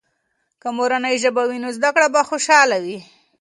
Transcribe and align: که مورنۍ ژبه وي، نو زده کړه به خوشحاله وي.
که 0.61 0.67
مورنۍ 0.77 1.15
ژبه 1.23 1.43
وي، 1.49 1.57
نو 1.63 1.69
زده 1.77 1.89
کړه 1.95 2.07
به 2.13 2.21
خوشحاله 2.29 2.77
وي. 2.85 2.99